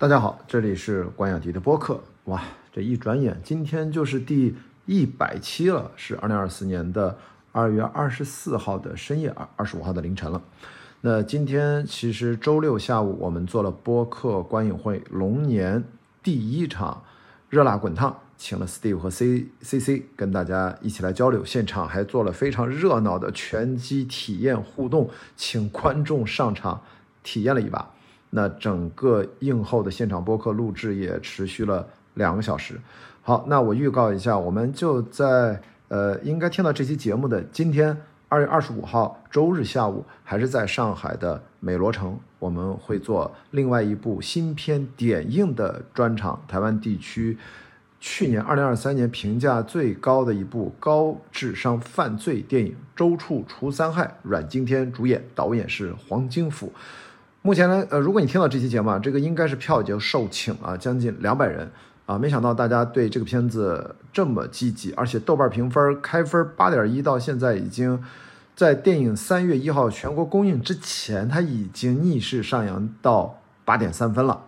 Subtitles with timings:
[0.00, 2.02] 大家好，这里是关雅迪的播客。
[2.24, 7.18] 哇，这一转眼，今天就是第一百期了，是二零二四年的
[7.52, 10.40] 二月二十四号的深夜，二二十五号的凌晨了。
[11.02, 15.84] 那今天其实周六下午，我们做了播客观影会龙年
[16.22, 17.04] 第一场
[17.50, 26.80] 热辣滚烫，请了 Steve 和 C C C 跟大家一起来交流，现场还做了非常热闹的拳击体验互动，请观众上场
[27.22, 27.90] 体验了一把。
[28.30, 32.80] 那整个映后的现场播客录制也持续了两个小时。
[33.22, 37.96] 好，那我预告一下，我们就在呃，应该听到这期节目的今天
[38.28, 47.36] 二月二十五号周日下午，还是在上海的美罗城，我们会做另外一部新片点映的专场，台湾地区
[47.98, 56.72] 去年二零二三年评价最高的一部高智商犯罪电影《周处除三害》，阮经天主演，导演是黄金甫。
[57.42, 61.70] 目前呢，呃，如果你听到这期节目啊，这个应该是票已经售罄了，将近两百人
[62.04, 62.18] 啊。
[62.18, 67.98] 没想到大家对这个片子这么积极，而且豆瓣评分开分八点一，到现在已经
[68.54, 74.44] 在电影三月一号全国公映之前，它已经逆势上扬到八点三分了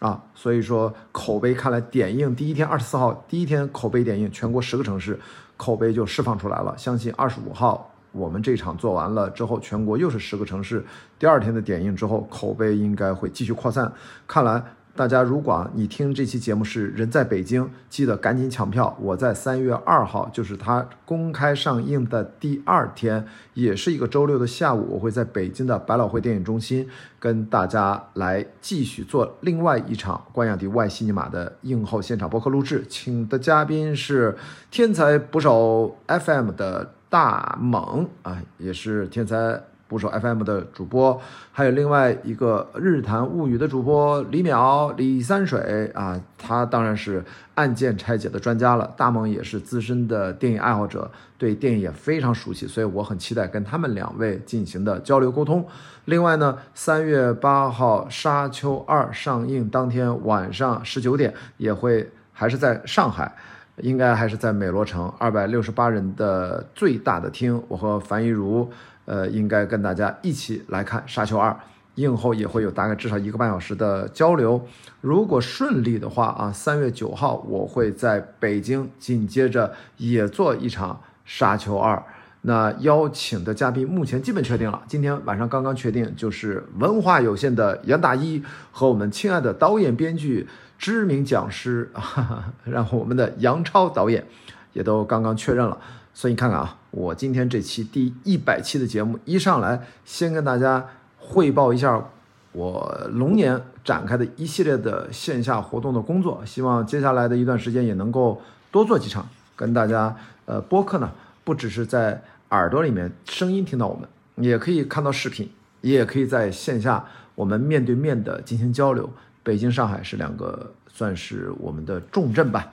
[0.00, 0.24] 啊。
[0.34, 5.16] 所以说口碑看来，点映第一天二十四号第一天口碑点映全国十个城市
[5.56, 7.91] 口碑就释放出来了，相信二十五号。
[8.12, 10.84] 我们这场做完了之后，全国又是十个城市。
[11.18, 13.92] 第二天的点映之后，口碑应该会继续扩散。
[14.26, 14.62] 看来
[14.94, 18.94] 大家如果你听这期节目是人在北京，记得赶紧抢票。
[19.00, 23.24] 我在三月二号，就是它公开上映的第二天，
[23.54, 26.86] 也是一个周六的下午，我会在北京的百老汇电影中心
[27.18, 34.36] 跟大家来继续做另外一场关雅迪外西尼玛的映后现场播客录制，请的嘉宾是
[34.70, 36.92] 天才捕手 FM 的。
[37.12, 41.20] 大猛啊，也是天才捕手 FM 的主播，
[41.52, 47.22] 还有另外一个日谈物语的主播李淼、李三水啊，他当然是
[47.56, 48.90] 案件拆解的专家了。
[48.96, 55.62] 大猛也是资深的电影爱好者，对电影也非常熟悉，所以我很期待跟他们两位进行的交流沟通。
[56.06, 63.30] 另外呢，三月八号《沙丘二》上映当天晚上十九点，也会还是在上海。
[63.78, 68.70] 应该还是在美罗城二百六十八人的最大的厅，我和樊一茹，
[69.06, 71.50] 呃，应该跟大家一起来看《沙丘二》，
[71.94, 74.60] 映后也会有大概至少一个半小时的交流。
[75.00, 80.94] 如果顺利的话啊，三月九号我会在北京，紧接着也做一场
[81.24, 81.96] 《沙丘二》。
[82.42, 90.48] 那邀请的嘉宾目前基本确定了，今天晚上刚刚确定，就是文化有限的杨大一和我们亲爱的导演编剧。
[90.78, 94.26] 知名讲师啊，然后我们的杨超导演
[94.72, 95.78] 也都刚刚确认了，
[96.12, 100.84] 所以你看看啊，我今天这期第一百期的节目一上来，先跟大家
[101.16, 102.04] 汇报一下
[102.50, 108.42] 我龙年展开的一系列的线下活动的工作，希望接下来的一段时间也能够
[108.72, 110.16] 多做几场，跟大家
[110.46, 111.12] 呃播客呢，
[111.44, 112.20] 不只是在
[112.52, 117.02] 耳朵里面声音听到我们，也可以看到视频，也可以在线下
[117.34, 119.10] 我们面对面的进行交流。
[119.42, 122.70] 北京、上海是两个算是我们的重镇吧。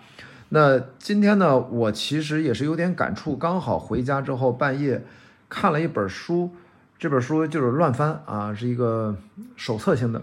[0.49, 3.37] 那今天呢，我其实也是有点感触。
[3.37, 5.01] 刚好回家之后，半夜
[5.47, 6.51] 看了一本书，
[6.97, 9.15] 这本书就是乱翻啊，是一个
[9.55, 10.21] 手册性的，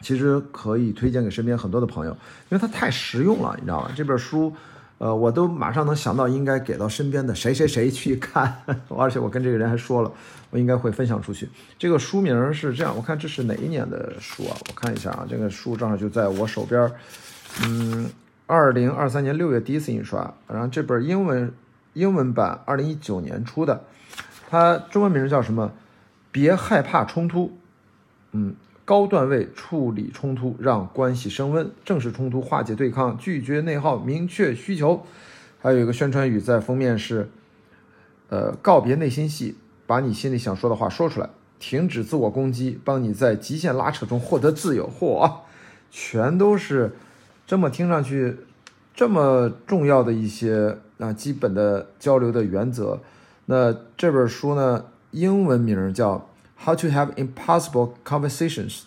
[0.00, 2.12] 其实可以推荐给身边很多的朋友，
[2.48, 3.90] 因为它太实用了，你知道吗？
[3.94, 4.50] 这本书。
[4.98, 8.52] 呃，我都马上能想到应该给到身边的谁谁谁去看，
[8.96, 10.12] 而且我跟这个人还说了，
[10.50, 11.48] 我应该会分享出去。
[11.78, 14.56] 这个书名是这样，我看这是哪一年的书啊？
[14.68, 16.90] 我看一下啊，这个书正好就在我手边，
[17.64, 18.10] 嗯，
[18.46, 21.52] 二零二三年六月第一次印刷，然后这本英文
[21.92, 23.84] 英文版二零一九年出的，
[24.50, 25.72] 它中文名叫什么？
[26.32, 27.56] 别害怕冲突，
[28.32, 28.54] 嗯。
[28.88, 35.04] 高段位处理冲突，让关系升温；正视冲突，化解对抗，拒绝内耗，明确需求。
[35.60, 37.28] 还有一个宣传语在封面是：
[38.30, 41.28] 呃，告别内心戏，把你心里想说的话说出来，
[41.58, 44.88] 停止自我攻击，帮你在极限拉扯中获得自由。
[44.88, 45.30] 嚯，
[45.90, 46.92] 全都是
[47.46, 48.38] 这么听上去
[48.94, 53.02] 这么重要的一些啊基本的交流的原则。
[53.44, 56.27] 那这本书呢，英文名叫。
[56.64, 58.82] How to have impossible conversations,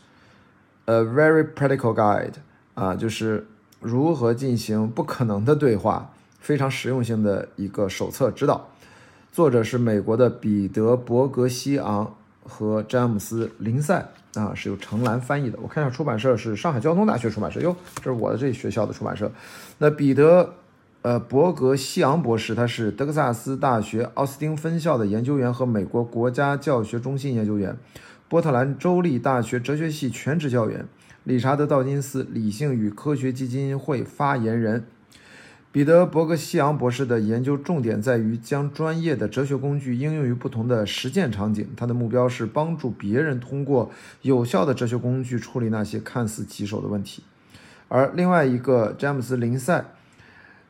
[0.85, 2.33] a very practical guide
[2.75, 3.47] 啊，就是
[3.79, 8.67] 如何进行不可能的对话，非常实用性的一个手册指导。
[9.31, 12.13] 作者是美国的彼得·伯格西昂
[12.43, 15.57] 和詹姆斯·林赛啊，是由程兰翻译的。
[15.61, 19.31] 我看一下出版社是上海交通大学出版社哟，这是我的这学校的出版社。
[19.77, 20.53] 那彼得。
[21.03, 27.75] 呃，伯格西昂博士，他是德克萨斯大学奥斯汀分校的研究员和美国国家教学中心研究员，
[28.29, 30.85] 波特兰州立大学哲学系全职教员，
[31.23, 34.85] 理查德·道金斯理性与科学基金会发言人。
[35.71, 41.67] 彼得·伯格西昂博士的研究重点在于将专业的哲学工具应用于不同的实践场景。
[41.75, 43.89] 他的目标是帮助别人通过
[44.21, 47.23] 有效的哲学工具处理那些看似棘手的问题。
[47.87, 49.85] 而另外一个詹姆斯·林赛，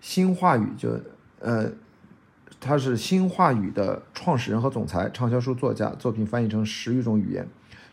[0.02, 1.00] 新话语就
[1.40, 1.72] 呃，
[2.60, 7.48] 他是新话语的创始人和总裁，畅销书作家，作品翻译成十余种语言。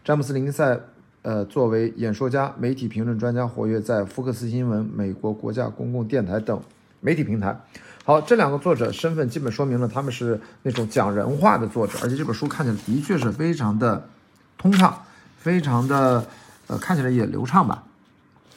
[0.04, 0.80] 詹姆斯·林赛
[1.22, 6.60] 呃，作为演说家、媒体评论专家，活跃在福克斯新闻、美国国家公共电台等。
[7.00, 7.56] 媒体平台，
[8.04, 14.08] 好，这两个作者身份基本说明了他们是那种讲人话的作者，而且这本书看起来的确是非常的
[14.56, 15.04] 通畅，
[15.36, 16.26] 非常的
[16.66, 17.84] 呃看起来也流畅吧。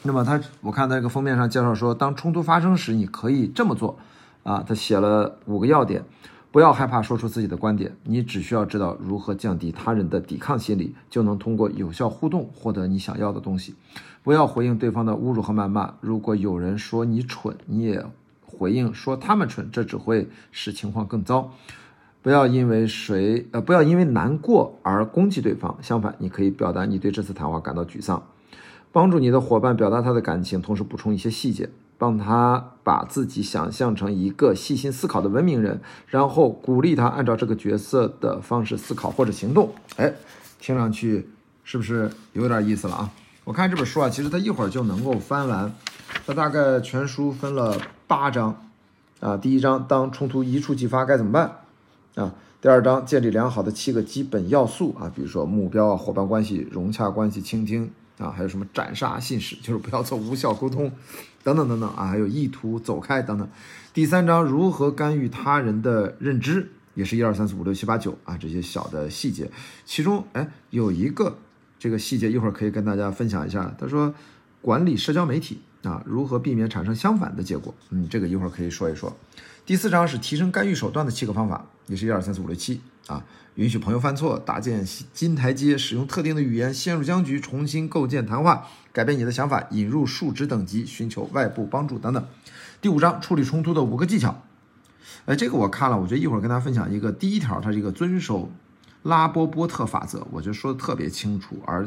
[0.02, 3.98] 那么他，我看到这个封面上介绍说，当冲突发生时，你可以这么做
[4.42, 4.64] 啊。
[4.66, 6.04] 他写了五个要点：
[6.50, 13.74] 不要害怕说出自己的观点，你只需要知道如何降低他人的抵抗心理，就能通过有效互动获得你想要的东西。
[14.22, 18.04] 不要回应对方的侮辱和谩骂，如果有人说你蠢，你也。
[18.44, 21.50] 回应说他们蠢，这只会使情况更糟。
[22.20, 25.76] 不要因为谁呃，不要因为难过而攻击对方。
[25.80, 28.22] 相反，你可以表达你对这次谈话感到沮丧，
[28.92, 39.72] 帮助你的伙伴表达他的感情，同时补充一些细节，帮他把自己想象成一个细心思考的文明人，然后鼓励他按照这个角色的方式思考或者行动。
[39.96, 40.12] 哎，
[40.60, 41.28] 听上去
[41.64, 43.10] 是不是有点意思了啊？
[43.44, 45.72] 我看这本书啊，其实它一会儿就能够翻完。
[46.26, 48.54] 它大概全书分了八章，
[49.20, 51.56] 啊，第一章当冲突一触即发该怎么办？
[52.14, 60.90] 啊，第二章建立良好的七个基本要素啊，比如说目标啊、伙伴关系、融洽关系、倾听啊，还有什么斩杀信使，就是不要做无效沟通，
[61.42, 63.48] 等等等等啊，还有意图走开等等。
[63.94, 69.50] 第三章如何干预他人的认知，也是一二三四五六七八九啊，这些小的细节，
[69.84, 71.38] 其中哎有一个
[71.78, 73.74] 这个细节一会儿可以跟大家分享一下。
[73.78, 74.14] 他说
[74.60, 75.60] 管理社交媒体。
[75.82, 77.74] 啊，如何避免产生相反的结果？
[77.90, 79.12] 嗯，这个一会儿可以说一说。
[79.66, 83.24] 第四章是提升干预手段的七个方法，也是一二三四五六七啊。
[83.56, 84.82] 允许朋友犯错，搭建
[85.12, 92.26] 金台阶，使用特定的语言，陷入僵局，重新构建谈话，改变你的想法，引入数值等级，寻求外部帮助等等。
[92.80, 94.42] 第五章处理冲突的五个技巧。
[95.26, 97.12] 哎，这个我看了，我觉得一会儿跟大家分享一个。
[97.12, 98.50] 第一条，它是一个遵守
[99.02, 101.86] 拉波波特法则，我觉得说的特别清楚，而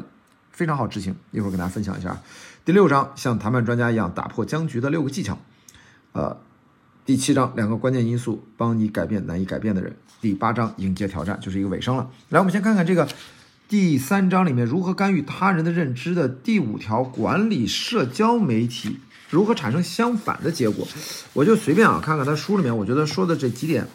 [0.51, 1.15] 非常好执行。
[1.31, 2.21] 一会儿跟大家分享一下。
[2.63, 5.39] 第六章像谈判专家一样打破僵局的六个技巧，
[6.13, 6.37] 呃，
[7.05, 9.95] 第七章两个关键因素帮你改变难以改变的人。
[10.21, 12.09] 第八章迎接挑战就是一个尾声了。
[12.29, 13.07] 来，我们先看看这个
[13.69, 18.97] 第三章里面如何干预他人的认知的第五条，管理社交媒体
[19.29, 20.87] 如何产生相反的结果。
[21.33, 23.87] 我就随便啊看看他书里面，我觉得说的这几点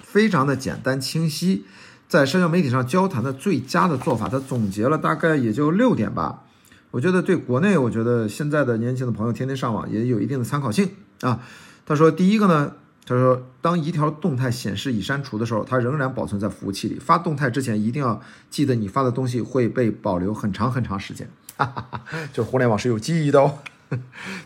[0.00, 1.64] 非常的简单清晰，
[2.08, 6.44] 在社交媒体上交谈的最佳的做法，他总结了大概也就六点吧。
[6.92, 10.88] 我觉得对国内，我觉得现在的年轻的朋友天天上网也有一定的参考性
[11.22, 11.40] 啊。
[11.88, 12.74] 他说，第一个呢，
[13.06, 16.98] 他说，当一条动态显示已删除的时候，它仍然保存在服务器里。
[16.98, 18.20] 发动态之前一定要
[18.50, 21.26] 记得，你发的东西会被保留很长很长时间。
[21.56, 23.60] 哈哈哈，就互联网是有记忆的哦。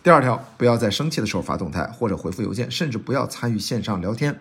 [0.04, 4.38] 第二条，不要在生气的时候发动态或者回复邮件，甚至不要参与线上聊天。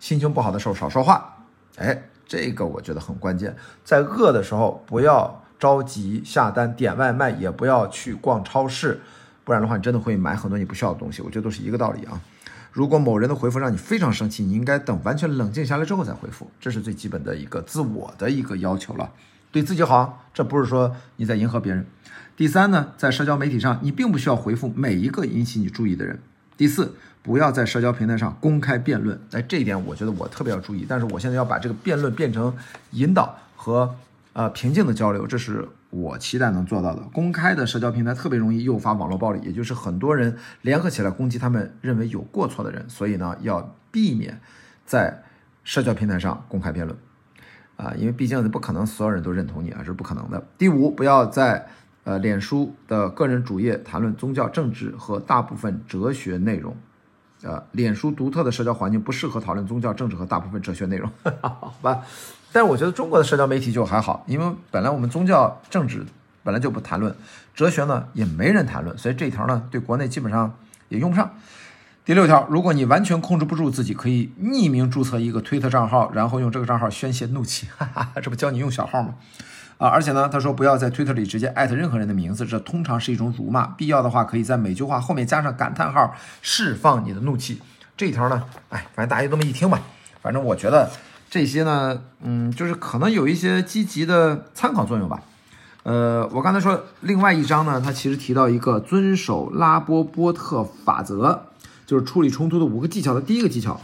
[0.00, 1.44] 心情不好的时候少说话。
[1.76, 3.54] 哎，这个我觉得很关键。
[3.84, 5.44] 在饿的时候不要。
[5.58, 9.00] 着急下单点外卖也不要去逛超市，
[9.42, 11.20] 不然的话你真的会买很多你不需要的东西。
[11.20, 12.20] 我觉得都是一个道理啊。
[12.72, 19.10] 如果某人的回复让你非常生气，你应该等完全冷静下来之后再回复，这是最基本的一个自我的一个要求了。
[19.50, 21.86] 对自己好，这不是说你在迎合别人。
[22.36, 26.18] 第三呢，在社交媒体上你并不需要回复每一个引起你注意的人。
[26.56, 29.20] 第四，不要在社交平台上公开辩论。
[29.32, 30.86] 哎，这一点我觉得我特别要注意。
[30.88, 32.54] 但是我现在要把这个辩论变成
[32.90, 33.94] 引导和。
[34.34, 37.02] 呃，平静的交流，这是我期待能做到的。
[37.12, 42.88] 公开的社交平台特别容易诱发网络暴力，也就是很多人联合起来攻击他们认为有过错的人。
[42.88, 44.40] 所以呢，要避免
[44.84, 45.22] 在
[45.64, 46.98] 社交平台上公开辩论，
[47.76, 50.46] 啊，因为毕竟不可能所有人都认同你啊，这是不可能的。
[50.58, 51.66] 第五，不要在
[52.04, 56.76] 呃脸书的个人主页谈论宗教、政治和大部分哲学内容，
[57.42, 62.02] 呃，脸书独特的社交环境不适合讨论宗教、政治和大部分哲学内容， 好吧？
[62.52, 66.04] 但是我觉得中国的社交媒体就还好，因为本来我们宗教、政治
[66.42, 67.14] 本来就不谈论，
[67.54, 70.54] 哲学呢也没人谈论，所以这一条呢对国内基本上
[70.88, 71.30] 也用不上。
[72.06, 79.14] 第六条，如果你完全控制不住自己，可以匿名注册一个推特账号，然后用这个账号宣泄怒气， 哈哈，这不教你用小号吗？
[79.76, 83.66] 啊，而且呢，他说不要在推特里直接艾特任何人的名字，这通常是一种辱骂。
[83.66, 87.60] 必要的话，可以在每句话后面加上感叹号，释放你的怒气。
[87.94, 89.78] 这一条呢，哎，反正大家这么一听吧。
[90.22, 90.90] 反正我觉得。
[91.30, 95.22] 这些呢，嗯，就是可能有一些积极的参考作用吧，
[95.82, 101.42] 呃，我刚才说另外一章呢，它其实提到一个遵守拉波波特法则，
[101.84, 103.78] 就是处理冲突的五个技巧的第一个技巧。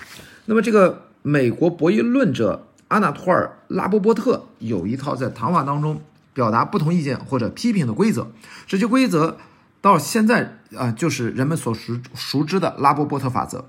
[0.47, 6.01] 那么这个美国博弈论者阿纳托尔拉波波特有一套在谈话当中
[6.33, 8.27] 表达不同意见或者批评的规则，
[8.67, 9.37] 这些规则
[9.83, 13.67] 到现在啊就是人们所熟熟知的拉波波特法则。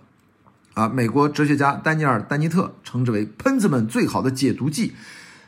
[0.76, 4.94] 啊，美国哲学家丹尼尔·丹尼特称之为喷子们最好的解读剂。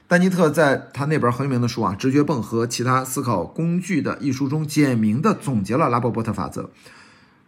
[0.07, 6.69] 丹尼特在他那本很有名的书啊《直觉泵和其他思考工具》的一书中，简明的总结了拉波波特法则。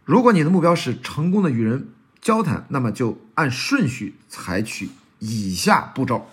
[0.04, 1.88] 如果你的目标是成功的与人
[2.20, 6.28] 交谈，那么就按顺序采取以下步骤：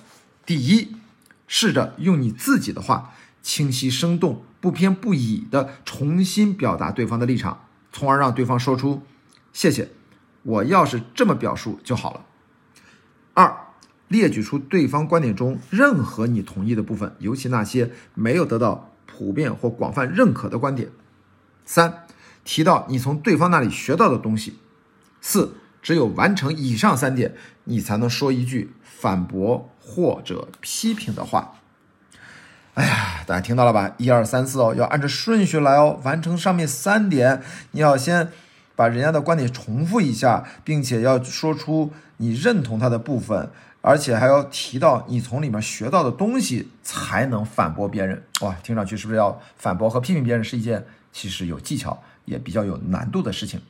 [0.44, 0.96] 第一，
[1.46, 7.60] 试着用你自己的话，清晰生动、不偏不倚的重新表达对方的立场，
[7.92, 9.02] 从而让对方说出
[9.54, 9.92] “谢谢”。
[10.46, 12.24] 我要是这么表述就好了。
[13.34, 13.52] 二，
[14.06, 20.90] 列举出对方观点中任何你同意的部分，尤其那些没有得到普遍或广泛认可的观点。
[21.64, 22.04] 三，
[22.44, 24.60] 提到你从对方那里学到的东西。
[25.20, 27.34] 四，只有完成以上三点，
[27.64, 31.54] 你才能说一句反驳或者批评的话。
[32.74, 33.92] 哎呀，大家听到了吧？
[33.98, 38.30] 一二三四哦，要按照顺序来哦，完成上面三点，你要先。
[38.76, 48.22] 把人家的观点重复一下，并且要说出你认同他的部分，而且还要提到你从里面学到的东西，才能反驳别人。
[48.42, 53.60] 哇，听上去是不是要反驳和批评别人是一件其实有技巧也比较有难度的事情？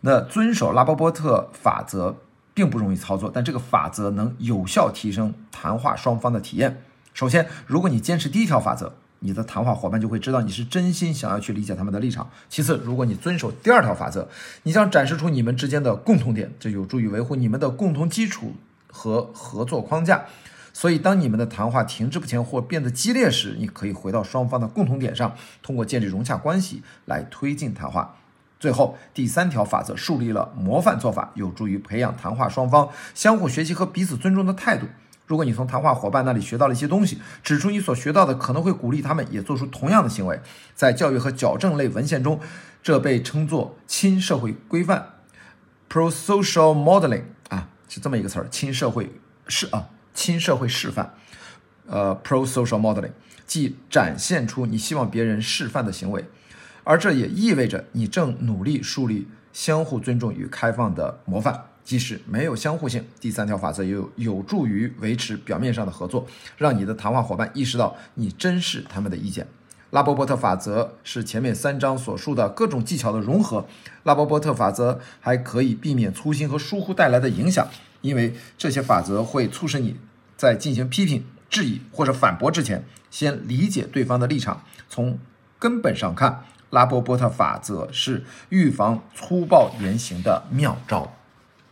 [0.00, 2.16] 那遵守拉波波特法则
[2.54, 6.82] 并不容易操作，但这个法则能有效提升谈话双方的体验。
[7.12, 8.94] 首先，如果你坚持第一条法则。
[9.26, 12.30] 你的谈话伙伴就会知道你是真心想要去理解他们的立场。
[12.48, 14.28] 其次，如果你遵守第二条法则，
[14.62, 18.54] 你将展示出你们之间的共同点，这有助于维护你们的共同基础
[18.86, 20.26] 和合作框架。
[20.72, 28.14] 所以，当你们的谈话停滞不前或变得激烈时，你可以回到双方的共同点上，通过建立融洽关系来推进谈话。
[28.60, 34.86] 最后，第三条法则树立了模范做法，有助于培养谈话双方相互学习和彼此尊重的态度。
[35.26, 40.40] 如果你从谈话伙伴那里学到了一些东西，指出你所学到的可能会鼓励他们也做出同样的行为，
[40.74, 42.40] 在教育和矫正类文献中，
[42.82, 45.14] 这被称作亲社会规范
[45.90, 49.12] （pro-social modeling） 啊，是这么一个词儿，亲社会
[49.48, 51.14] 示啊，亲社会示范，
[51.86, 53.10] 呃，pro-social modeling，
[53.46, 56.24] 即展现出你希望别人示范的行为，
[56.84, 61.64] 而这也意味着你正努力树立相互尊重与开放的模范。
[61.86, 66.26] 即使没有相互性，第三条法则也有有助于维持表面上的合作，
[66.58, 69.46] 让你的谈话伙伴意识到你珍视他们的意见。
[69.90, 73.64] 拉波波特法则是前面三章所述的各种技巧的融合。
[74.02, 77.68] 拉波波特法则还可以避免粗心和疏忽带来的影响，
[78.00, 79.96] 因为这些法则会促使你
[80.36, 84.64] 在进行批评、质疑或者反驳之前，先理解对方的立场。
[84.88, 85.16] 从
[85.60, 91.12] 根本上看，拉波波特法则是预防粗暴言行的妙招。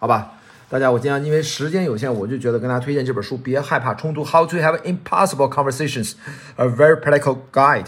[0.05, 0.33] 好吧，
[0.69, 7.87] 大家，我今天因为时间有限，我就觉得跟大家推荐这本书，别害怕冲突，How to have impossible conversations，a very practical guide，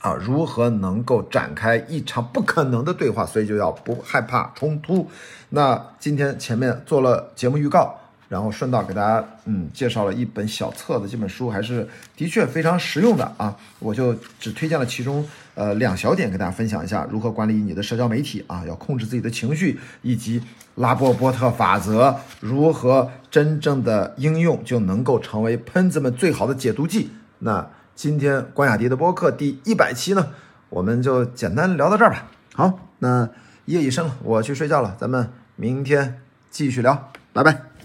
[0.00, 5.08] 啊，如何能够展开一场不可能的对话，所以就要不害怕冲突。
[5.50, 7.96] 那今天前面做了节目预告。
[8.28, 13.56] 然后顺道给大家嗯介绍了一本小册子，这本书还是的确非常实用的啊！
[13.78, 20.42] 我就只推荐了其中呃两小点，给大家分享一下如何管理你的社交媒体啊，要控制自己的情绪，以及
[20.74, 27.10] 拉波波特法则如何真正的应用就能够成为喷子们最好的解毒剂。
[27.38, 30.28] 那今天关雅迪的播客第一百期呢，
[30.68, 32.26] 我们就简单聊到这儿吧。
[32.54, 33.28] 好，那
[33.64, 36.20] 夜已深了，我去睡觉了，咱们明天
[36.50, 37.77] 继续聊，拜拜。